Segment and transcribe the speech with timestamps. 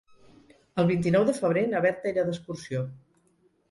[0.83, 2.87] El vint-i-nou de febrer na Berta irà d'excursió.